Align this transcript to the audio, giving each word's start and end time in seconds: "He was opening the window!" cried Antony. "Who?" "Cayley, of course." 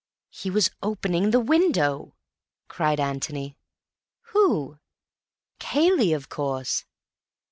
"He 0.31 0.49
was 0.49 0.71
opening 0.81 1.29
the 1.29 1.39
window!" 1.39 2.15
cried 2.67 2.99
Antony. 2.99 3.55
"Who?" 4.31 4.79
"Cayley, 5.59 6.11
of 6.13 6.27
course." 6.27 6.85